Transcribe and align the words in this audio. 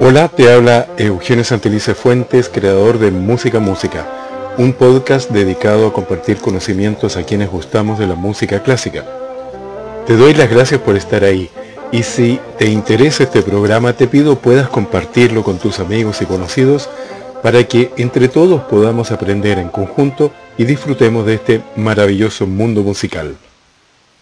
Hola, 0.00 0.28
te 0.28 0.52
habla 0.52 0.86
Eugenio 0.96 1.42
Santelice 1.42 1.96
Fuentes, 1.96 2.48
creador 2.48 3.00
de 3.00 3.10
Música 3.10 3.58
Música, 3.58 4.06
un 4.58 4.72
podcast 4.72 5.30
dedicado 5.32 5.88
a 5.88 5.92
compartir 5.92 6.36
conocimientos 6.36 7.16
a 7.16 7.24
quienes 7.24 7.50
gustamos 7.50 7.98
de 7.98 8.06
la 8.06 8.14
música 8.14 8.62
clásica. 8.62 9.25
Te 10.06 10.16
doy 10.16 10.34
las 10.34 10.48
gracias 10.48 10.80
por 10.80 10.96
estar 10.96 11.24
ahí 11.24 11.50
y 11.90 12.04
si 12.04 12.38
te 12.58 12.66
interesa 12.66 13.24
este 13.24 13.42
programa 13.42 13.92
te 13.92 14.06
pido 14.06 14.38
puedas 14.38 14.68
compartirlo 14.68 15.42
con 15.42 15.58
tus 15.58 15.80
amigos 15.80 16.22
y 16.22 16.26
conocidos 16.26 16.88
para 17.42 17.64
que 17.64 17.90
entre 17.96 18.28
todos 18.28 18.62
podamos 18.62 19.10
aprender 19.10 19.58
en 19.58 19.68
conjunto 19.68 20.32
y 20.56 20.64
disfrutemos 20.64 21.26
de 21.26 21.34
este 21.34 21.62
maravilloso 21.74 22.46
mundo 22.46 22.84
musical. 22.84 23.36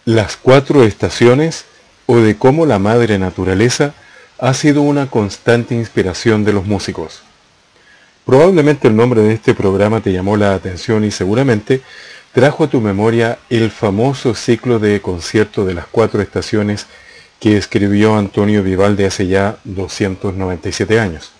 Las 0.05 0.37
cuatro 0.37 0.83
estaciones 0.83 1.65
o 2.07 2.17
de 2.17 2.35
cómo 2.35 2.65
la 2.65 2.79
madre 2.79 3.19
naturaleza 3.19 3.93
ha 4.39 4.55
sido 4.55 4.81
una 4.81 5.05
constante 5.05 5.75
inspiración 5.75 6.43
de 6.45 6.53
los 6.53 6.65
músicos. 6.65 7.21
Probablemente 8.25 8.87
el 8.87 8.95
nombre 8.95 9.21
de 9.21 9.33
este 9.33 9.53
programa 9.53 10.01
te 10.01 10.11
llamó 10.11 10.35
la 10.35 10.55
atención 10.55 11.05
y 11.05 11.11
seguramente 11.11 11.81
trajo 12.35 12.65
a 12.65 12.67
tu 12.67 12.81
memoria 12.81 13.39
el 13.49 13.71
famoso 13.71 14.35
ciclo 14.35 14.77
de 14.77 14.99
concierto 15.01 15.63
de 15.63 15.73
las 15.73 15.87
cuatro 15.87 16.21
estaciones 16.21 16.85
que 17.39 17.55
escribió 17.55 18.17
Antonio 18.17 18.61
Vivaldi 18.61 19.05
hace 19.05 19.27
ya 19.27 19.55
297 19.63 20.99
años. 20.99 21.31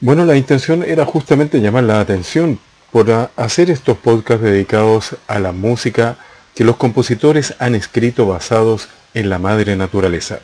Bueno, 0.00 0.24
la 0.24 0.36
intención 0.36 0.82
era 0.82 1.04
justamente 1.04 1.60
llamar 1.60 1.84
la 1.84 2.00
atención 2.00 2.58
por 2.90 3.30
hacer 3.36 3.70
estos 3.70 3.96
podcasts 3.96 4.42
dedicados 4.42 5.14
a 5.28 5.38
la 5.38 5.52
música 5.52 6.16
que 6.56 6.64
los 6.64 6.78
compositores 6.78 7.54
han 7.60 7.76
escrito 7.76 8.26
basados 8.26 8.88
en 9.14 9.30
la 9.30 9.38
madre 9.38 9.76
naturaleza. 9.76 10.40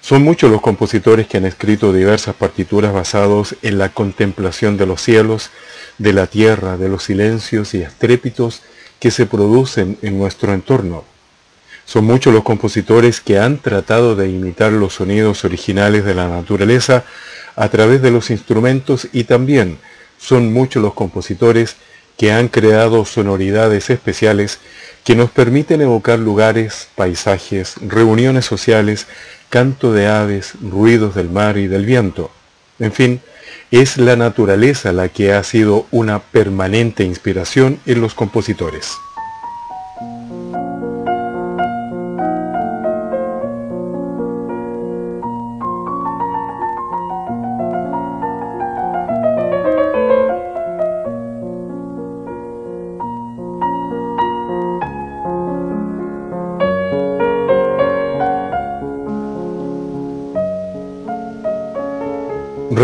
Son 0.00 0.22
muchos 0.22 0.50
los 0.50 0.60
compositores 0.60 1.26
que 1.26 1.36
han 1.36 1.44
escrito 1.44 1.92
diversas 1.92 2.34
partituras 2.34 2.92
basados 2.92 3.56
en 3.62 3.78
la 3.78 3.90
contemplación 3.90 4.76
de 4.76 4.86
los 4.86 5.02
cielos, 5.02 5.50
de 5.98 6.12
la 6.12 6.26
tierra, 6.26 6.76
de 6.76 6.88
los 6.88 7.04
silencios 7.04 7.74
y 7.74 7.82
estrépitos 7.82 8.62
que 9.00 9.10
se 9.10 9.26
producen 9.26 9.98
en 10.02 10.18
nuestro 10.18 10.52
entorno. 10.52 11.04
Son 11.84 12.04
muchos 12.04 12.34
los 12.34 12.42
compositores 12.42 13.20
que 13.20 13.38
han 13.38 13.58
tratado 13.58 14.14
de 14.14 14.28
imitar 14.28 14.72
los 14.72 14.94
sonidos 14.94 15.44
originales 15.44 16.04
de 16.04 16.14
la 16.14 16.28
naturaleza 16.28 17.04
a 17.56 17.68
través 17.68 18.02
de 18.02 18.10
los 18.10 18.30
instrumentos 18.30 19.08
y 19.12 19.24
también 19.24 19.78
son 20.18 20.52
muchos 20.52 20.82
los 20.82 20.94
compositores 20.94 21.76
que 22.18 22.32
han 22.32 22.48
creado 22.48 23.04
sonoridades 23.04 23.90
especiales 23.90 24.58
que 25.04 25.16
nos 25.16 25.30
permiten 25.30 25.80
evocar 25.80 26.18
lugares, 26.18 26.88
paisajes, 26.94 27.76
reuniones 27.80 28.44
sociales, 28.44 29.06
canto 29.50 29.92
de 29.92 30.08
aves, 30.08 30.52
ruidos 30.60 31.14
del 31.14 31.30
mar 31.30 31.56
y 31.56 31.66
del 31.66 31.84
viento. 31.84 32.30
En 32.78 32.92
fin, 32.92 33.20
es 33.70 33.96
la 33.98 34.16
naturaleza 34.16 34.92
la 34.92 35.08
que 35.08 35.32
ha 35.32 35.42
sido 35.42 35.86
una 35.90 36.20
permanente 36.20 37.04
inspiración 37.04 37.80
en 37.86 38.00
los 38.00 38.14
compositores. 38.14 38.96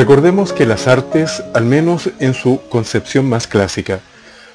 Recordemos 0.04 0.52
que 0.52 0.66
las 0.66 0.86
artes, 0.86 1.42
al 1.54 1.64
menos 1.64 2.10
en 2.20 2.34
su 2.34 2.60
concepción 2.68 3.26
más 3.26 3.46
clásica, 3.46 4.00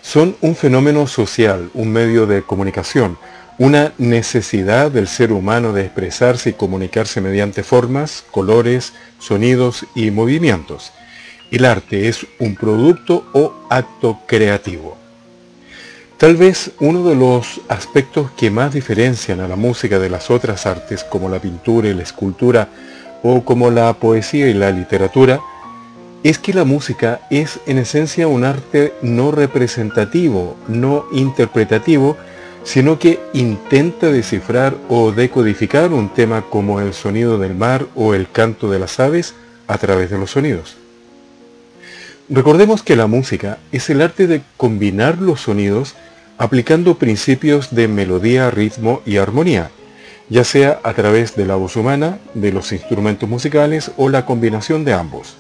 son 0.04 0.36
un 0.42 0.56
fenómeno 0.56 1.08
social, 1.08 1.72
un 1.74 1.92
medio 1.92 2.28
de 2.28 2.44
comunicación, 2.44 3.18
una 3.58 3.92
necesidad 3.98 4.92
del 4.92 5.08
ser 5.08 5.32
humano 5.32 5.74
de 5.74 5.86
expresarse 5.86 6.52
y 6.52 6.54
comunicarse 6.54 7.20
mediante 7.20 7.64
formas, 7.64 8.24
colores, 8.30 8.94
sonidos 9.18 9.88
y 9.96 10.12
movimientos. 10.12 10.92
El 11.50 11.66
arte 11.66 12.08
es 12.08 12.28
un 12.38 12.54
producto 12.54 13.26
o 13.34 13.66
acto 13.72 14.20
creativo. 14.28 15.00
Tal 16.20 16.36
vez 16.36 16.74
uno 16.80 17.10
de 17.10 17.16
los 17.16 17.60
aspectos 17.70 18.30
que 18.38 18.52
más 18.52 18.72
diferencian 18.72 19.40
a 19.40 19.48
la 19.48 19.56
música 19.56 19.98
de 19.98 20.12
las 20.12 20.30
otras 20.30 20.68
artes, 20.68 21.04
como 21.04 21.28
la 21.28 21.40
pintura 21.40 21.88
y 21.88 21.96
la 21.96 22.04
escultura, 22.04 22.70
o 23.24 23.44
como 23.44 23.72
la 23.72 23.94
poesía 23.94 24.48
y 24.50 24.54
la 24.54 24.72
literatura, 24.72 25.40
es 26.24 26.38
que 26.38 26.54
la 26.54 26.66
música 26.66 27.22
es 27.30 27.60
en 27.66 27.78
esencia 27.78 28.28
un 28.28 28.44
arte 28.44 28.94
no 29.02 29.32
representativo, 29.32 30.58
no 30.68 31.06
interpretativo, 31.12 32.18
sino 32.64 33.00
que 33.00 33.20
intenta 33.34 34.12
descifrar 34.12 34.76
o 34.90 35.12
decodificar 35.12 35.94
un 35.94 36.10
tema 36.10 36.44
como 36.50 36.82
el 36.82 36.94
sonido 36.94 37.38
del 37.38 37.56
mar 37.56 37.86
o 37.96 38.14
el 38.14 38.30
canto 38.30 38.70
de 38.70 38.80
las 38.80 39.00
aves 39.00 39.34
a 39.68 39.78
través 39.78 40.10
de 40.10 40.18
los 40.18 40.32
sonidos. 40.32 40.76
Recordemos 42.30 42.84
que 42.84 42.96
la 42.96 43.08
música 43.08 43.58
es 43.72 43.90
el 43.90 44.02
arte 44.02 44.28
de 44.28 44.42
combinar 44.58 45.20
los 45.20 45.42
sonidos 45.42 45.96
aplicando 46.38 46.98
principios 46.98 47.74
de 47.74 47.88
melodía, 47.88 48.52
ritmo 48.52 49.02
y 49.06 49.18
armonía, 49.18 49.72
ya 50.30 50.44
sea 50.44 50.80
a 50.84 50.94
través 50.94 51.36
de 51.36 51.46
la 51.46 51.56
voz 51.56 51.76
humana, 51.76 52.20
de 52.34 52.52
los 52.52 52.72
instrumentos 52.72 53.28
musicales 53.28 53.92
o 53.98 54.10
la 54.10 54.26
combinación 54.26 54.86
de 54.86 54.94
ambos. 54.94 55.36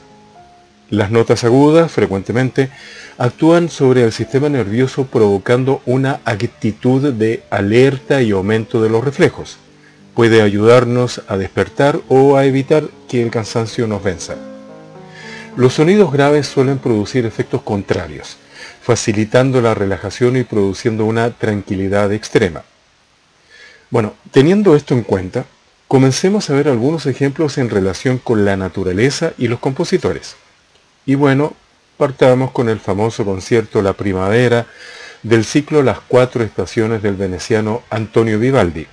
Las 0.89 1.11
notas 1.11 1.43
agudas 1.43 1.91
frecuentemente 1.91 2.71
actúan 3.19 3.69
sobre 3.69 4.03
el 4.03 4.11
sistema 4.11 4.49
nervioso 4.49 5.05
provocando 5.05 5.81
una 5.85 6.19
actitud 6.25 7.13
de 7.13 7.43
alerta 7.51 8.23
y 8.23 8.31
aumento 8.31 8.81
de 8.81 8.89
los 8.89 9.03
reflejos. 9.03 9.57
Puede 10.15 10.41
ayudarnos 10.41 11.21
a 11.27 11.37
despertar 11.37 11.99
o 12.07 12.37
a 12.37 12.45
evitar 12.45 12.85
que 13.07 13.21
el 13.21 13.29
cansancio 13.29 13.85
nos 13.85 14.03
venza. 14.03 14.35
Los 15.55 15.75
sonidos 15.75 16.11
graves 16.11 16.47
suelen 16.47 16.79
producir 16.79 17.25
efectos 17.25 17.61
contrarios, 17.61 18.37
facilitando 18.81 19.61
la 19.61 19.75
relajación 19.75 20.37
y 20.37 20.43
produciendo 20.43 21.05
una 21.05 21.29
tranquilidad 21.29 22.11
extrema. 22.11 22.63
Bueno, 23.91 24.13
teniendo 24.31 24.75
esto 24.75 24.93
en 24.93 25.01
cuenta, 25.01 25.45
comencemos 25.87 26.49
a 26.49 26.53
ver 26.53 26.67
algunos 26.67 27.07
ejemplos 27.07 27.57
en 27.57 27.71
relación 27.71 28.19
con 28.19 28.45
la 28.45 28.55
naturaleza 28.55 29.33
y 29.39 29.47
los 29.47 29.59
compositores. 29.59 30.35
Y 31.07 31.15
bueno, 31.15 31.55
partamos 31.97 32.51
con 32.51 32.69
el 32.69 32.79
famoso 32.79 33.25
concierto 33.25 33.81
La 33.81 33.93
Primavera 33.93 34.67
del 35.23 35.43
ciclo 35.43 35.81
Las 35.81 35.99
Cuatro 36.07 36.43
Estaciones 36.43 37.01
del 37.01 37.15
veneciano 37.15 37.81
Antonio 37.89 38.37
Vivaldi. 38.37 38.85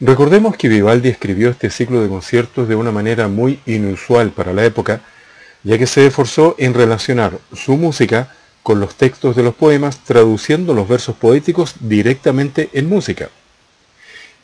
Recordemos 0.00 0.56
que 0.56 0.68
Vivaldi 0.68 1.10
escribió 1.10 1.50
este 1.50 1.68
ciclo 1.68 2.02
de 2.02 2.08
conciertos 2.08 2.66
de 2.66 2.76
una 2.76 2.90
manera 2.90 3.28
muy 3.28 3.60
inusual 3.66 4.30
para 4.30 4.54
la 4.54 4.64
época, 4.64 5.02
ya 5.62 5.76
que 5.76 5.86
se 5.86 6.06
esforzó 6.06 6.56
en 6.58 6.72
relacionar 6.72 7.38
su 7.52 7.76
música 7.76 8.34
con 8.62 8.80
los 8.80 8.94
textos 8.94 9.36
de 9.36 9.42
los 9.42 9.54
poemas, 9.54 9.98
traduciendo 10.04 10.72
los 10.72 10.88
versos 10.88 11.16
poéticos 11.16 11.74
directamente 11.80 12.70
en 12.72 12.88
música. 12.88 13.28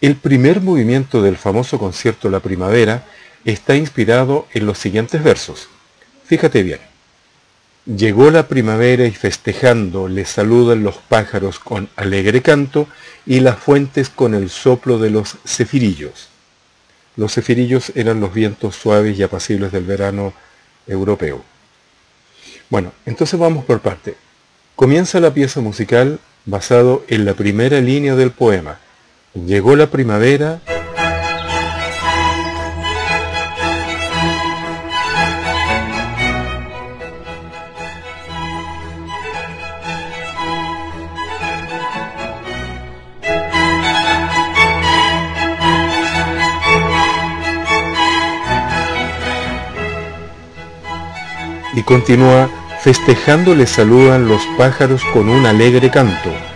El 0.00 0.16
primer 0.16 0.63
movimiento 0.63 1.21
del 1.21 1.36
famoso 1.36 1.78
concierto 1.78 2.30
La 2.30 2.41
Primavera 2.41 3.04
está 3.45 3.77
inspirado 3.77 4.47
en 4.54 4.65
los 4.65 4.78
siguientes 4.78 5.22
versos. 5.22 5.69
Fíjate 6.25 6.63
bien. 6.63 6.80
Llegó 7.84 8.30
la 8.30 8.48
primavera 8.48 9.04
y 9.04 9.10
festejando 9.10 10.09
le 10.09 10.25
saludan 10.25 10.83
los 10.83 10.97
pájaros 10.97 11.59
con 11.59 11.91
alegre 11.97 12.41
canto 12.41 12.86
y 13.27 13.41
las 13.41 13.59
fuentes 13.59 14.09
con 14.09 14.34
el 14.34 14.48
soplo 14.48 14.98
de 14.98 15.10
los 15.10 15.36
cefirillos. 15.45 16.28
Los 17.16 17.34
cefirillos 17.34 17.92
eran 17.95 18.21
los 18.21 18.33
vientos 18.33 18.77
suaves 18.77 19.19
y 19.19 19.22
apacibles 19.22 19.72
del 19.72 19.84
verano 19.84 20.33
europeo. 20.86 21.45
Bueno, 22.71 22.92
entonces 23.04 23.39
vamos 23.39 23.65
por 23.65 23.80
parte. 23.80 24.15
Comienza 24.77 25.21
la 25.21 25.34
pieza 25.34 25.60
musical 25.60 26.21
basado 26.47 27.04
en 27.09 27.27
la 27.27 27.34
primera 27.34 27.80
línea 27.80 28.15
del 28.15 28.30
poema, 28.30 28.78
Llegó 29.32 29.77
la 29.77 29.86
primavera. 29.86 30.59
Y 51.72 51.82
continúa, 51.84 52.50
festejando 52.80 53.54
le 53.54 53.68
saludan 53.68 54.27
los 54.27 54.42
pájaros 54.59 55.04
con 55.12 55.28
un 55.28 55.47
alegre 55.47 55.88
canto. 55.88 56.50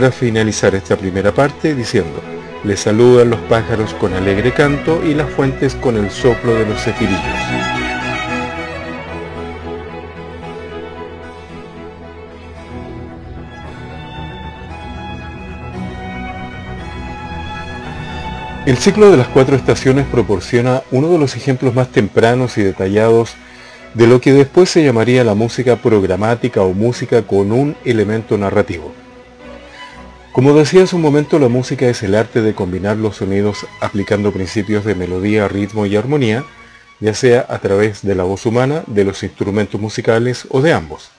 Para 0.00 0.12
finalizar 0.12 0.74
esta 0.74 0.96
primera 0.96 1.30
parte 1.30 1.74
diciendo, 1.74 2.22
le 2.64 2.74
saludan 2.74 3.28
los 3.28 3.40
pájaros 3.40 3.92
con 3.92 4.14
alegre 4.14 4.50
canto 4.54 5.02
y 5.04 5.12
las 5.12 5.28
fuentes 5.28 5.74
con 5.74 5.94
el 5.98 6.10
soplo 6.10 6.54
de 6.54 6.64
los 6.64 6.80
cefirillos. 6.80 7.20
El 18.64 18.78
ciclo 18.78 19.10
de 19.10 19.18
las 19.18 19.28
cuatro 19.28 19.54
estaciones 19.54 20.06
proporciona 20.06 20.82
uno 20.92 21.10
de 21.10 21.18
los 21.18 21.36
ejemplos 21.36 21.74
más 21.74 21.88
tempranos 21.88 22.56
y 22.56 22.62
detallados 22.62 23.34
de 23.92 24.06
lo 24.06 24.18
que 24.22 24.32
después 24.32 24.70
se 24.70 24.82
llamaría 24.82 25.24
la 25.24 25.34
música 25.34 25.76
programática 25.76 26.62
o 26.62 26.72
música 26.72 27.20
con 27.20 27.52
un 27.52 27.76
elemento 27.84 28.38
narrativo. 28.38 28.94
Como 30.32 30.54
decía 30.54 30.84
hace 30.84 30.94
un 30.94 31.02
momento, 31.02 31.40
la 31.40 31.48
música 31.48 31.88
es 31.88 32.04
el 32.04 32.14
arte 32.14 32.40
de 32.40 32.54
combinar 32.54 32.96
los 32.96 33.16
sonidos 33.16 33.66
aplicando 33.80 34.30
principios 34.32 34.84
de 34.84 34.94
melodía, 34.94 35.48
ritmo 35.48 35.86
y 35.86 35.96
armonía, 35.96 36.44
ya 37.00 37.14
sea 37.14 37.44
a 37.48 37.58
través 37.58 38.02
de 38.02 38.14
la 38.14 38.22
voz 38.22 38.46
humana, 38.46 38.84
de 38.86 39.02
los 39.02 39.24
instrumentos 39.24 39.80
musicales 39.80 40.46
o 40.50 40.62
de 40.62 40.72
ambos. 40.72 41.10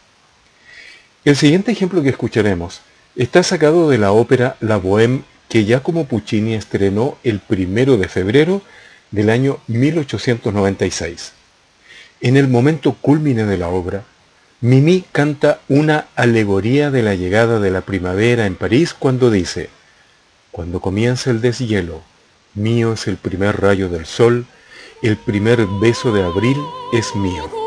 El 1.25 1.36
siguiente 1.36 1.74
ejemplo 1.74 2.02
que 2.02 2.10
escucharemos 2.10 2.80
está 3.18 3.44
sacado 3.44 3.90
de 3.90 3.98
la 3.98 4.13
ópera 4.13 4.56
La 4.62 4.81
Bohème 4.81 5.24
que 5.50 5.66
ya 5.66 5.81
como 5.81 6.06
Puccini 6.06 6.54
estrenó 6.54 7.18
el 7.25 7.42
primero 7.42 7.98
de 7.98 8.08
febrero 8.08 8.62
del 9.12 9.30
año 9.30 9.60
1896. 9.68 11.34
En 12.22 12.38
el 12.38 12.48
momento 12.48 12.96
culmine 13.02 13.44
de 13.44 13.58
la 13.58 13.68
obra, 13.68 14.06
Mimi 14.63 15.04
canta 15.12 15.60
una 15.69 16.06
alegoría 16.16 16.92
de 16.92 17.02
la 17.02 17.16
llegada 17.16 17.60
de 17.60 17.72
la 17.72 17.81
primavera 17.81 18.46
en 18.46 18.54
París 18.54 18.94
cuando 18.94 19.31
dice, 19.31 19.72
Cuando 20.52 20.80
comienza 20.80 21.31
el 21.31 21.42
deshielo, 21.42 22.04
mío 22.54 22.94
es 22.94 23.08
el 23.08 23.18
primer 23.18 23.60
rayo 23.60 23.90
del 23.90 24.06
sol, 24.06 24.46
el 25.02 25.18
primer 25.18 25.66
beso 25.81 26.13
de 26.13 26.24
abril 26.24 26.58
es 26.94 27.16
mío. 27.16 27.61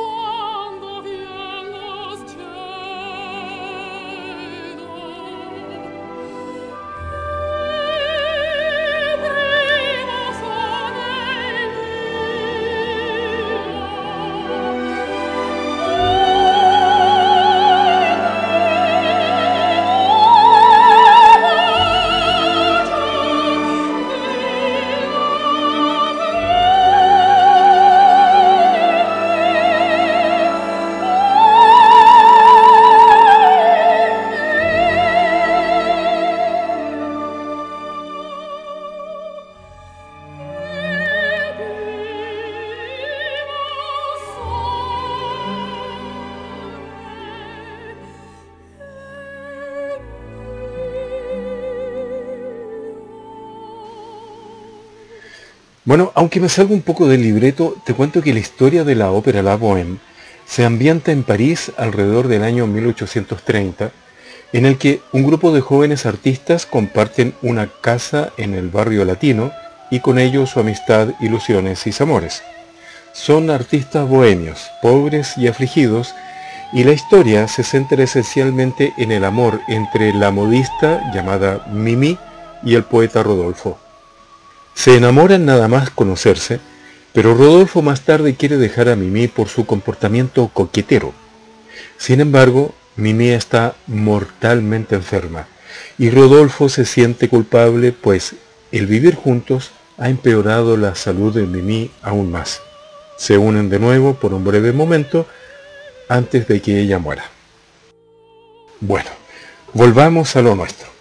Bueno, 55.87 56.13
aunque 56.15 56.41
me 56.41 56.49
salga 56.49 56.73
un 56.73 56.81
poco 56.81 57.07
del 57.07 57.21
libreto, 57.21 57.77
te 57.85 57.93
cuento 57.93 58.23
que 58.23 58.33
la 58.33 58.39
historia 58.39 58.85
de 58.85 58.95
la 58.95 59.11
ópera 59.11 59.43
La 59.43 59.59
Bohème 59.59 59.99
se 60.47 60.65
ambienta 60.65 61.13
en 61.13 61.25
París 61.25 61.73
alrededor 61.77 62.29
del 62.29 62.43
año 62.43 62.67
1830, 62.67 63.93
en 64.55 64.65
el 64.65 64.79
que 64.79 65.03
un 65.13 65.27
grupo 65.27 65.53
de 65.53 65.61
jóvenes 65.61 66.07
artistas 66.07 66.65
comparten 66.65 67.35
una 67.43 67.69
casa 67.83 68.33
en 68.39 68.55
el 68.55 68.71
barrio 68.71 69.05
latino 69.05 69.53
y 69.91 70.01
con 70.01 70.19
ello 70.19 70.47
su 70.47 70.59
amistad, 70.59 71.09
ilusiones 71.21 71.87
y 71.87 72.03
amores. 72.03 72.43
Son 73.13 73.51
artistas 73.51 74.09
bohemios, 74.09 74.71
pobres 74.81 75.37
y 75.37 75.49
afligidos, 75.49 76.15
y 76.73 76.85
la 76.85 76.93
historia 76.93 77.47
se 77.47 77.63
centra 77.63 78.03
esencialmente 78.03 78.95
en 78.97 79.13
el 79.13 79.23
amor 79.23 79.61
entre 79.69 80.15
la 80.15 80.31
modista 80.31 81.13
llamada 81.13 81.67
Mimi 81.71 82.17
y 82.63 82.75
el 82.75 82.85
poeta 82.85 83.23
Rodolfo. 83.23 83.84
Se 84.75 84.97
enamoran 84.97 85.47
nada 85.47 85.69
más 85.69 85.91
conocerse, 85.91 86.61
pero 87.13 87.35
Rodolfo 87.35 87.81
más 87.81 88.03
tarde 88.03 88.35
quiere 88.35 88.57
dejar 88.57 88.89
a 88.89 88.97
Mimi 88.97 89.29
por 89.29 89.49
su 89.49 89.67
comportamiento 89.67 90.49
coquetero. 90.53 91.13
Sin 91.97 92.21
embargo, 92.21 92.75
Mimi 92.97 93.29
está 93.29 93.77
mortalmente 93.87 94.97
enferma 94.97 95.47
y 95.99 96.11
Rodolfo 96.11 96.69
se 96.69 96.85
siente 96.85 97.29
culpable 97.29 97.93
pues 97.93 98.35
el 98.73 98.87
vivir 98.87 99.15
juntos 99.15 99.71
ha 99.97 100.09
empeorado 100.09 100.77
la 100.77 100.95
salud 100.95 101.33
de 101.33 101.47
Mimi 101.47 101.91
aún 102.03 102.31
más. 102.31 102.61
Se 103.17 103.39
unen 103.39 103.71
de 103.71 103.79
nuevo 103.79 104.15
por 104.15 104.35
un 104.35 104.45
breve 104.45 104.73
momento 104.73 105.27
antes 106.09 106.49
de 106.49 106.61
que 106.61 106.81
ella 106.81 106.99
muera. 106.99 107.25
Bueno, 108.81 109.11
volvamos 109.73 110.35
a 110.37 110.43
lo 110.43 110.57
nuestro. 110.57 110.94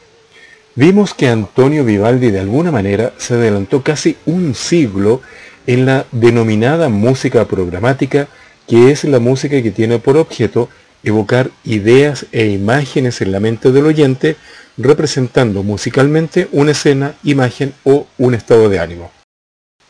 Vimos 0.75 1.13
que 1.13 1.27
Antonio 1.27 1.85
Vivaldi 1.85 2.31
de 2.31 2.39
alguna 2.39 2.71
manera 2.71 3.13
se 3.17 3.35
adelantó 3.35 3.83
casi 3.83 4.17
un 4.25 4.55
siglo 4.55 5.21
en 5.67 5.85
la 5.85 6.07
denominada 6.11 6.89
música 6.89 7.45
programática, 7.45 8.27
que 8.67 8.89
es 8.89 9.03
la 9.03 9.19
música 9.19 9.61
que 9.61 9.69
tiene 9.69 9.99
por 9.99 10.17
objeto 10.17 10.69
evocar 11.03 11.51
ideas 11.63 12.25
e 12.31 12.47
imágenes 12.47 13.21
en 13.21 13.31
la 13.31 13.39
mente 13.39 13.71
del 13.71 13.85
oyente, 13.85 14.35
representando 14.77 15.61
musicalmente 15.61 16.47
una 16.51 16.71
escena, 16.71 17.13
imagen 17.23 17.75
o 17.83 18.07
un 18.17 18.33
estado 18.33 18.67
de 18.67 18.79
ánimo. 18.79 19.11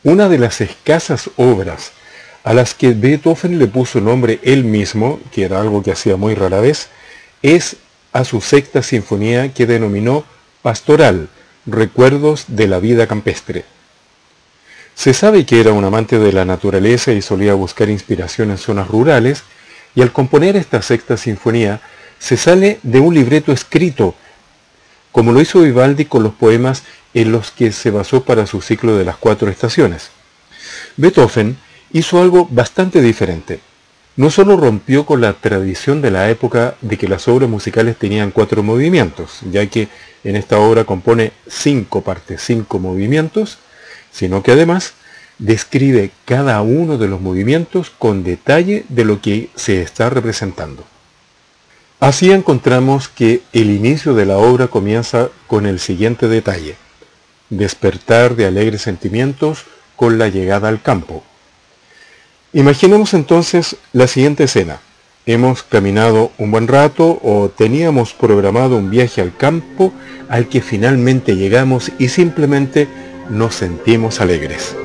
Una 0.04 0.28
de 0.28 0.38
las 0.38 0.60
escasas 0.60 1.30
obras 1.38 1.94
a 2.44 2.54
las 2.54 2.74
que 2.74 2.92
Beethoven 2.92 3.58
le 3.58 3.68
puso 3.68 4.02
nombre 4.02 4.42
él 4.44 4.66
mismo, 4.66 5.22
que 5.32 5.46
era 5.46 5.62
algo 5.62 5.82
que 5.82 5.94
hacía 5.94 6.18
muy 6.18 6.36
rara 6.36 6.60
vez, 6.60 6.90
es 7.42 7.78
a 8.12 8.26
su 8.26 8.42
sexta 8.42 8.84
sinfonía 8.84 9.54
que 9.54 9.66
denominó 9.66 10.26
Pastoral, 10.64 11.28
Recuerdos 11.66 12.46
de 12.48 12.68
la 12.70 12.80
vida 12.80 13.06
campestre. 13.06 13.66
Se 14.96 15.14
sabe 15.14 15.46
que 15.46 15.60
era 15.60 15.74
un 15.74 15.84
amante 15.84 16.20
de 16.20 16.32
la 16.32 16.46
naturaleza 16.46 17.12
y 17.12 17.22
solía 17.22 17.54
buscar 17.54 17.90
inspiración 17.90 18.50
en 18.50 18.58
zonas 18.58 18.88
rurales, 18.88 19.44
y 19.94 20.02
al 20.02 20.14
componer 20.14 20.56
esta 20.56 20.82
sexta 20.82 21.18
sinfonía 21.18 21.82
se 22.18 22.38
sale 22.38 22.80
de 22.82 23.02
un 23.02 23.14
libreto 23.14 23.52
escrito, 23.52 24.16
como 25.12 25.34
lo 25.34 25.42
hizo 25.42 25.60
Vivaldi 25.60 26.06
con 26.06 26.24
los 26.24 26.34
poemas 26.34 26.84
en 27.14 27.34
los 27.34 27.52
que 27.52 27.74
se 27.74 27.92
basó 27.92 28.24
para 28.24 28.48
su 28.48 28.62
ciclo 28.62 28.96
de 28.96 29.04
las 29.04 29.18
cuatro 29.18 29.50
estaciones. 29.50 30.12
Beethoven 30.96 31.58
hizo 31.92 32.22
algo 32.22 32.48
bastante 32.50 33.02
diferente 33.02 33.60
no 34.16 34.30
solo 34.30 34.58
rompió 34.58 35.06
con 35.06 35.22
la 35.22 35.34
tradición 35.34 36.02
de 36.02 36.12
la 36.12 36.30
época 36.30 36.76
de 36.82 36.98
que 36.98 37.08
las 37.08 37.28
obras 37.28 37.50
musicales 37.50 37.98
tenían 37.98 38.32
cuatro 38.32 38.62
movimientos, 38.62 39.40
ya 39.52 39.66
que 39.66 39.88
en 40.24 40.36
esta 40.36 40.60
obra 40.60 40.84
compone 40.84 41.32
cinco 41.48 42.02
partes, 42.02 42.42
cinco 42.44 42.80
movimientos, 42.80 43.58
sino 44.12 44.44
que 44.44 44.52
además 44.52 44.94
describe 45.40 46.12
cada 46.26 46.62
uno 46.62 46.98
de 46.98 47.08
los 47.08 47.20
movimientos 47.20 47.90
con 47.90 48.24
detalle 48.24 48.86
de 48.90 49.04
lo 49.04 49.20
que 49.20 49.50
se 49.56 49.82
está 49.82 50.10
representando. 50.10 50.84
Así 52.00 52.32
encontramos 52.32 53.08
que 53.08 53.42
el 53.54 53.72
inicio 53.72 54.14
de 54.14 54.26
la 54.26 54.38
obra 54.38 54.68
comienza 54.68 55.30
con 55.48 55.66
el 55.66 55.80
siguiente 55.80 56.28
detalle, 56.28 56.76
despertar 57.50 58.36
de 58.36 58.46
alegres 58.46 58.82
sentimientos 58.82 59.66
con 59.96 60.18
la 60.18 60.28
llegada 60.28 60.68
al 60.68 60.82
campo. 60.82 61.24
Imaginemos 62.56 63.16
entonces 63.16 63.78
la 63.94 64.06
siguiente 64.06 64.44
escena. 64.44 64.80
Hemos 65.26 65.64
caminado 65.64 66.32
un 66.38 66.52
buen 66.52 66.68
rato 66.68 67.20
o 67.24 67.50
teníamos 67.50 68.14
programado 68.14 68.78
un 68.78 68.92
viaje 68.92 69.22
al 69.22 69.36
campo 69.36 69.92
al 70.30 70.48
que 70.48 70.62
finalmente 70.62 71.36
llegamos 71.36 71.92
y 71.98 72.10
simplemente 72.10 72.88
nos 73.30 73.56
sentimos 73.56 74.22
alegres. 74.22 74.76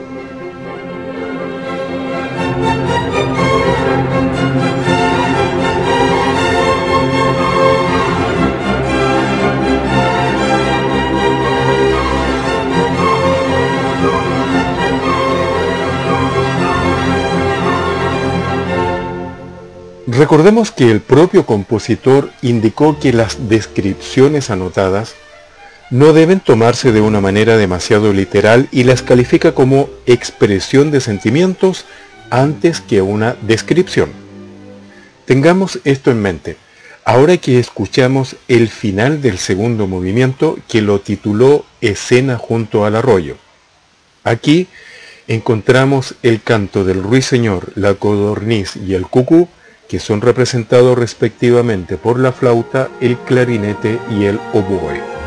Recordemos 20.19 20.73
que 20.73 20.91
el 20.91 21.01
propio 21.01 21.47
compositor 21.47 22.33
indicó 22.43 22.99
que 22.99 23.13
las 23.13 23.49
descripciones 23.49 24.51
anotadas 24.51 25.15
no 25.91 26.13
deben 26.13 26.41
tomarse 26.41 26.91
de 26.91 27.01
una 27.01 27.21
manera 27.21 27.57
demasiado 27.57 28.13
literal 28.13 28.69
y 28.73 28.83
las 28.83 29.03
califica 29.03 29.53
como 29.53 29.89
expresión 30.07 30.91
de 30.91 31.01
sentimientos 31.01 31.85
antes 32.31 32.81
que 32.81 33.01
una 33.01 33.37
descripción. 33.43 34.11
Tengamos 35.25 35.79
esto 35.85 36.11
en 36.11 36.21
mente, 36.21 36.57
ahora 37.05 37.37
que 37.37 37.61
escuchamos 37.61 38.35
el 38.49 38.71
final 38.71 39.23
del 39.23 39.39
segundo 39.39 39.87
movimiento 39.87 40.59
que 40.67 40.83
lo 40.83 41.01
tituló 41.01 41.65
Escena 41.81 42.39
junto 42.39 42.85
al 42.85 42.97
arroyo. 42.97 43.37
Aquí 44.25 44.67
encontramos 45.29 46.17
el 46.25 46.43
canto 46.43 46.83
del 46.83 47.05
ruiseñor, 47.05 47.71
la 47.77 47.95
codorniz 47.95 48.75
y 48.75 48.95
el 48.95 49.07
cucú 49.07 49.49
que 49.89 49.99
son 49.99 50.21
representados 50.21 50.97
respectivamente 50.97 51.97
por 51.97 52.19
la 52.19 52.33
flauta, 52.33 52.89
el 53.01 53.17
clarinete 53.19 53.99
y 54.11 54.25
el 54.25 54.39
oboe. 54.53 55.18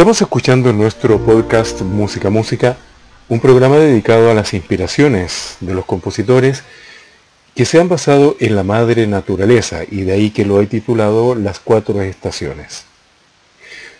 Estamos 0.00 0.22
escuchando 0.22 0.70
en 0.70 0.78
nuestro 0.78 1.18
podcast 1.18 1.82
Música 1.82 2.30
Música 2.30 2.78
un 3.28 3.38
programa 3.38 3.76
dedicado 3.76 4.30
a 4.30 4.34
las 4.34 4.54
inspiraciones 4.54 5.58
de 5.60 5.74
los 5.74 5.84
compositores 5.84 6.62
que 7.54 7.66
se 7.66 7.78
han 7.78 7.90
basado 7.90 8.34
en 8.40 8.56
la 8.56 8.62
madre 8.62 9.06
naturaleza 9.06 9.80
y 9.90 10.04
de 10.04 10.12
ahí 10.12 10.30
que 10.30 10.46
lo 10.46 10.62
he 10.62 10.66
titulado 10.66 11.34
Las 11.34 11.60
Cuatro 11.60 12.00
Estaciones. 12.00 12.84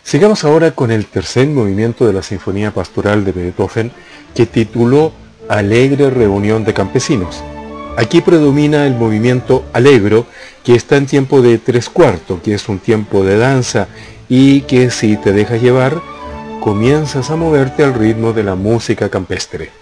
Sigamos 0.03 0.43
ahora 0.45 0.71
con 0.71 0.91
el 0.91 1.05
tercer 1.05 1.47
movimiento 1.49 2.07
de 2.07 2.15
la 2.15 2.23
Sinfonía 2.23 2.71
Pastoral 2.71 3.23
de 3.23 3.33
Beethoven 3.33 3.93
que 4.35 4.47
tituló 4.47 5.13
Alegre 5.51 6.09
Reunión 6.09 6.65
de 6.65 6.73
Campesinos. 6.73 7.45
Aquí 7.99 8.23
predomina 8.23 8.87
el 8.87 8.95
movimiento 8.95 9.67
alegro 9.75 10.25
que 10.65 10.77
está 10.77 10.97
en 10.97 11.05
tiempo 11.05 11.43
de 11.43 11.59
tres 11.59 11.91
cuartos, 11.91 12.41
que 12.41 12.55
es 12.55 12.71
un 12.71 12.79
tiempo 12.79 13.23
de 13.23 13.37
danza 13.37 13.89
y 14.31 14.63
que 14.63 14.91
si 14.91 15.17
te 15.17 15.33
dejas 15.33 15.61
llevar, 15.61 16.01
comienzas 16.61 17.31
a 17.31 17.37
moverte 17.37 17.83
al 17.83 17.93
ritmo 17.95 18.33
de 18.33 18.45
la 18.45 18.55
música 18.55 19.11
campestre. 19.11 19.80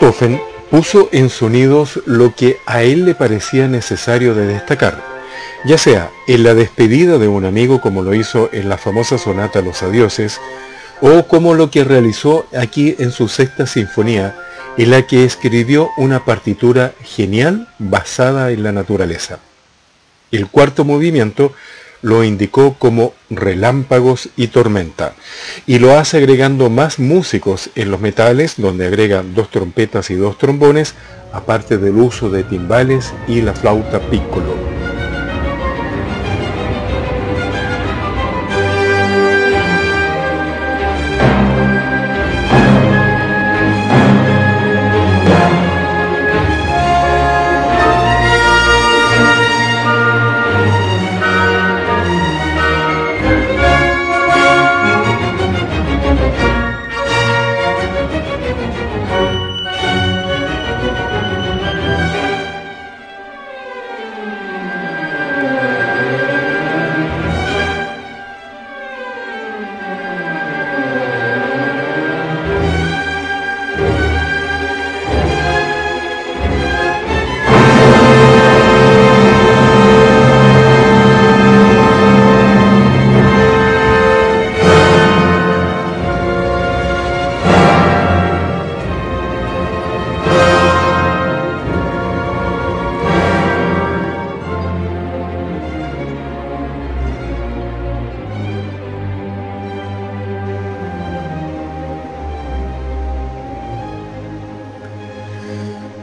Beethoven 0.00 0.40
puso 0.70 1.08
en 1.10 1.28
sonidos 1.28 2.00
lo 2.06 2.32
que 2.34 2.58
a 2.66 2.82
él 2.82 3.04
le 3.04 3.16
parecía 3.16 3.66
necesario 3.66 4.34
de 4.34 4.46
destacar, 4.46 5.02
ya 5.64 5.76
sea 5.76 6.10
en 6.28 6.44
la 6.44 6.54
despedida 6.54 7.18
de 7.18 7.26
un 7.26 7.44
amigo 7.44 7.80
como 7.80 8.02
lo 8.02 8.14
hizo 8.14 8.48
en 8.52 8.68
la 8.68 8.78
famosa 8.78 9.18
sonata 9.18 9.60
Los 9.60 9.82
Adioses, 9.82 10.40
o 11.00 11.26
como 11.26 11.54
lo 11.54 11.72
que 11.72 11.82
realizó 11.82 12.46
aquí 12.56 12.94
en 13.00 13.10
su 13.10 13.28
sexta 13.28 13.66
sinfonía, 13.66 14.36
en 14.76 14.92
la 14.92 15.02
que 15.02 15.24
escribió 15.24 15.90
una 15.96 16.24
partitura 16.24 16.92
genial 17.02 17.66
basada 17.80 18.52
en 18.52 18.62
la 18.62 18.70
naturaleza. 18.70 19.40
El 20.30 20.46
cuarto 20.46 20.84
movimiento 20.84 21.52
lo 22.02 22.24
indicó 22.24 22.74
como 22.78 23.14
relámpagos 23.30 24.28
y 24.36 24.48
tormenta, 24.48 25.14
y 25.66 25.78
lo 25.78 25.98
hace 25.98 26.18
agregando 26.18 26.70
más 26.70 26.98
músicos 26.98 27.70
en 27.74 27.90
los 27.90 28.00
metales, 28.00 28.54
donde 28.56 28.86
agrega 28.86 29.22
dos 29.22 29.50
trompetas 29.50 30.10
y 30.10 30.14
dos 30.14 30.38
trombones, 30.38 30.94
aparte 31.32 31.78
del 31.78 31.96
uso 31.96 32.30
de 32.30 32.44
timbales 32.44 33.12
y 33.26 33.42
la 33.42 33.52
flauta 33.52 34.00
piccolo. 34.00 34.77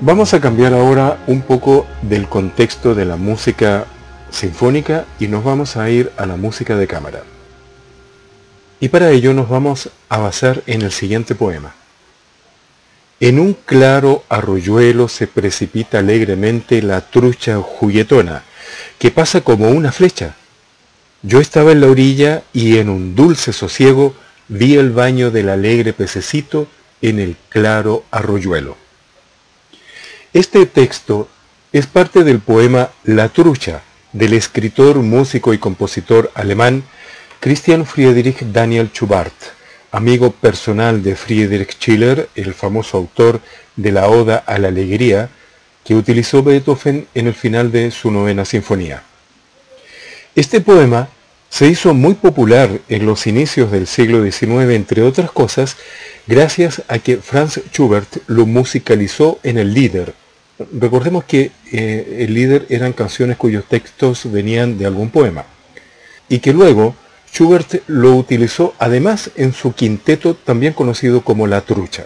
Vamos 0.05 0.35
a 0.35 0.39
cambiar 0.39 0.75
ahora 0.75 1.17
un 1.25 1.41
poco 1.41 1.87
del 2.03 2.29
contexto 2.29 2.93
de 2.93 3.05
la 3.05 3.15
música 3.15 3.87
sinfónica 4.29 5.05
y 5.19 5.27
nos 5.27 5.43
vamos 5.43 5.77
a 5.77 5.89
ir 5.89 6.11
a 6.15 6.27
la 6.27 6.35
música 6.35 6.75
de 6.75 6.85
cámara. 6.85 7.23
Y 8.79 8.89
para 8.89 9.09
ello 9.09 9.33
nos 9.33 9.49
vamos 9.49 9.89
a 10.09 10.19
basar 10.19 10.61
en 10.67 10.83
el 10.83 10.91
siguiente 10.91 11.33
poema. 11.33 11.73
En 13.19 13.39
un 13.39 13.55
claro 13.65 14.23
arroyuelo 14.29 15.07
se 15.07 15.25
precipita 15.25 15.97
alegremente 15.97 16.83
la 16.83 17.01
trucha 17.01 17.57
juguetona, 17.57 18.43
que 18.99 19.09
pasa 19.09 19.41
como 19.41 19.69
una 19.69 19.91
flecha. 19.91 20.35
Yo 21.23 21.41
estaba 21.41 21.71
en 21.71 21.81
la 21.81 21.87
orilla 21.87 22.43
y 22.53 22.77
en 22.77 22.89
un 22.89 23.15
dulce 23.15 23.53
sosiego 23.53 24.13
vi 24.49 24.75
el 24.75 24.91
baño 24.91 25.31
del 25.31 25.49
alegre 25.49 25.93
pececito 25.93 26.67
en 27.01 27.17
el 27.17 27.35
claro 27.49 28.03
arroyuelo. 28.11 28.84
Este 30.35 30.65
texto 30.65 31.29
es 31.71 31.87
parte 31.87 32.25
del 32.25 32.41
poema 32.41 32.89
La 33.05 33.29
trucha 33.29 33.83
del 34.11 34.33
escritor, 34.33 34.97
músico 34.97 35.53
y 35.53 35.59
compositor 35.59 36.29
alemán 36.33 36.83
Christian 37.39 37.85
Friedrich 37.85 38.41
Daniel 38.41 38.89
Schubart, 38.93 39.33
amigo 39.93 40.31
personal 40.31 41.01
de 41.03 41.15
Friedrich 41.15 41.77
Schiller, 41.77 42.27
el 42.35 42.53
famoso 42.53 42.97
autor 42.97 43.39
de 43.77 43.93
la 43.93 44.09
Oda 44.09 44.43
a 44.45 44.59
la 44.59 44.67
Alegría, 44.67 45.29
que 45.85 45.95
utilizó 45.95 46.43
Beethoven 46.43 47.07
en 47.15 47.27
el 47.27 47.33
final 47.33 47.71
de 47.71 47.89
su 47.91 48.11
novena 48.11 48.43
sinfonía. 48.43 49.03
Este 50.35 50.59
poema 50.59 51.07
se 51.47 51.67
hizo 51.67 51.93
muy 51.93 52.15
popular 52.15 52.81
en 52.89 53.05
los 53.05 53.25
inicios 53.25 53.71
del 53.71 53.87
siglo 53.87 54.21
XIX, 54.21 54.71
entre 54.71 55.01
otras 55.01 55.31
cosas, 55.31 55.77
gracias 56.27 56.81
a 56.89 56.99
que 56.99 57.15
Franz 57.19 57.61
Schubert 57.71 58.17
lo 58.27 58.45
musicalizó 58.45 59.39
en 59.41 59.59
el 59.59 59.73
líder. 59.73 60.24
Recordemos 60.73 61.25
que 61.25 61.51
eh, 61.71 62.17
el 62.21 62.33
líder 62.33 62.65
eran 62.69 62.93
canciones 62.93 63.37
cuyos 63.37 63.65
textos 63.65 64.31
venían 64.31 64.77
de 64.77 64.85
algún 64.85 65.09
poema, 65.09 65.45
y 66.29 66.39
que 66.39 66.53
luego 66.53 66.95
Schubert 67.31 67.81
lo 67.87 68.15
utilizó 68.15 68.73
además 68.79 69.31
en 69.35 69.53
su 69.53 69.73
quinteto 69.73 70.35
también 70.35 70.73
conocido 70.73 71.21
como 71.21 71.47
La 71.47 71.61
Trucha. 71.61 72.05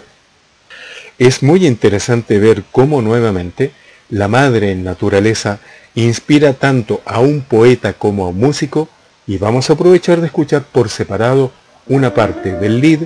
Es 1.18 1.42
muy 1.42 1.66
interesante 1.66 2.38
ver 2.38 2.64
cómo 2.72 3.02
nuevamente 3.02 3.70
la 4.08 4.26
madre 4.26 4.72
en 4.72 4.82
naturaleza 4.82 5.60
inspira 5.94 6.54
tanto 6.54 7.00
a 7.04 7.20
un 7.20 7.42
poeta 7.42 7.92
como 7.92 8.24
a 8.24 8.28
un 8.28 8.38
músico 8.38 8.88
y 9.26 9.38
vamos 9.38 9.70
a 9.70 9.74
aprovechar 9.74 10.20
de 10.20 10.26
escuchar 10.26 10.64
por 10.64 10.88
separado 10.88 11.52
una 11.86 12.12
parte 12.12 12.56
del 12.56 12.80
lead 12.80 13.00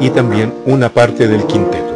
y 0.00 0.10
también 0.10 0.52
una 0.66 0.92
parte 0.92 1.28
del 1.28 1.46
quinteto. 1.46 1.91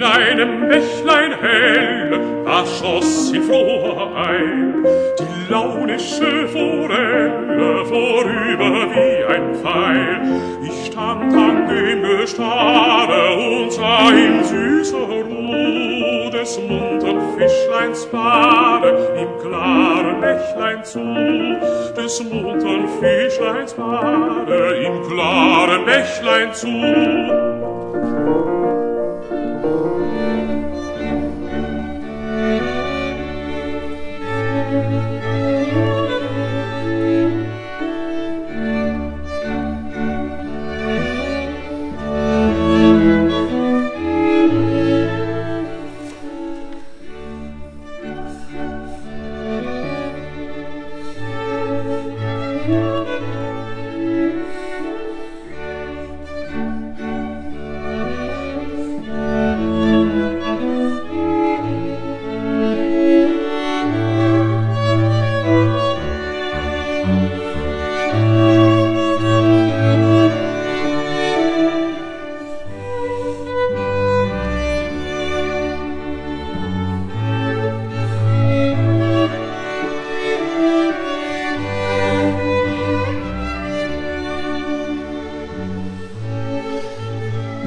in 0.00 0.06
einem 0.06 0.68
Bächlein 0.68 1.34
hell, 1.40 2.42
da 2.46 2.64
schoss 2.64 3.28
sie 3.28 3.40
froh 3.40 4.14
ein, 4.14 4.86
die 5.18 5.52
launische 5.52 6.48
Forelle 6.48 7.84
vorüber 7.84 8.88
wie 8.94 9.24
ein 9.26 9.54
Pfeil. 9.56 10.20
Ich 10.62 10.86
stand 10.86 11.34
an 11.34 11.68
dem 11.68 12.02
Gestade 12.02 13.34
und 13.36 13.70
sah 13.72 14.10
in 14.10 14.42
süßer 14.42 14.96
Ruh 14.96 16.30
des 16.30 16.58
muntern 16.58 17.20
Fischleins 17.36 18.06
Bade, 18.06 19.12
im 19.20 19.38
klaren 19.42 20.20
Bächlein 20.22 20.82
zu, 20.82 21.00
des 21.94 22.24
muntern 22.24 22.88
Fischleins 23.00 23.74
Bade, 23.74 24.76
im 24.82 25.02
klaren 25.10 25.84
Bächlein 25.84 26.54
zu. 26.54 27.49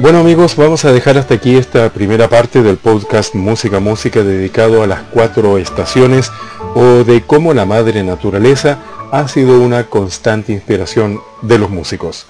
Bueno 0.03 0.19
amigos, 0.19 0.57
vamos 0.57 0.83
a 0.83 0.91
dejar 0.91 1.17
hasta 1.17 1.35
aquí 1.35 1.55
esta 1.55 1.89
primera 1.93 2.27
parte 2.27 2.61
del 2.61 2.75
podcast 2.75 3.35
Música 3.35 3.79
Música 3.79 4.21
dedicado 4.21 4.83
a 4.83 4.85
las 4.85 5.01
cuatro 5.03 5.57
estaciones 5.57 6.29
o 6.75 7.05
de 7.05 7.21
cómo 7.21 7.53
la 7.53 7.65
madre 7.65 8.03
naturaleza 8.03 8.79
ha 9.13 9.25
sido 9.29 9.61
una 9.61 9.85
constante 9.85 10.51
inspiración 10.51 11.21
de 11.41 11.57
los 11.57 11.69
músicos. 11.69 12.25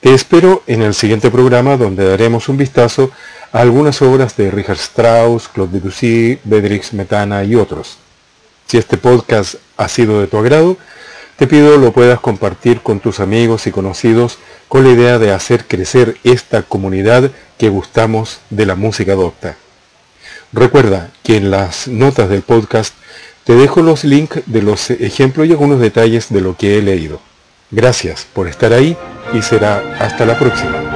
Te 0.00 0.12
espero 0.12 0.64
en 0.66 0.82
el 0.82 0.94
siguiente 0.94 1.30
programa 1.30 1.76
donde 1.76 2.04
daremos 2.04 2.48
un 2.48 2.56
vistazo 2.56 3.12
a 3.52 3.60
algunas 3.60 4.02
obras 4.02 4.36
de 4.36 4.50
Richard 4.50 4.78
Strauss, 4.78 5.46
Claude 5.46 5.78
Debussy, 5.78 6.40
Bedrich 6.42 6.86
Smetana 6.86 7.44
y 7.44 7.54
otros. 7.54 7.98
Si 8.66 8.78
este 8.78 8.96
podcast 8.96 9.54
ha 9.76 9.86
sido 9.86 10.20
de 10.20 10.26
tu 10.26 10.38
agrado, 10.38 10.76
te 11.40 11.46
pido 11.46 11.78
lo 11.78 11.90
puedas 11.90 12.20
compartir 12.20 12.82
con 12.82 13.00
tus 13.00 13.18
amigos 13.18 13.66
y 13.66 13.70
conocidos 13.70 14.38
con 14.68 14.84
la 14.84 14.90
idea 14.90 15.18
de 15.18 15.32
hacer 15.32 15.64
crecer 15.64 16.18
esta 16.22 16.60
comunidad 16.60 17.30
que 17.56 17.70
gustamos 17.70 18.40
de 18.50 18.66
la 18.66 18.74
música 18.74 19.14
docta. 19.14 19.56
Recuerda 20.52 21.08
que 21.22 21.38
en 21.38 21.50
las 21.50 21.88
notas 21.88 22.28
del 22.28 22.42
podcast 22.42 22.92
te 23.44 23.54
dejo 23.54 23.80
los 23.80 24.04
links 24.04 24.42
de 24.44 24.60
los 24.60 24.90
ejemplos 24.90 25.46
y 25.46 25.52
algunos 25.52 25.80
detalles 25.80 26.28
de 26.28 26.42
lo 26.42 26.58
que 26.58 26.76
he 26.76 26.82
leído. 26.82 27.22
Gracias 27.70 28.26
por 28.34 28.46
estar 28.46 28.74
ahí 28.74 28.94
y 29.32 29.40
será 29.40 29.96
hasta 29.98 30.26
la 30.26 30.38
próxima. 30.38 30.90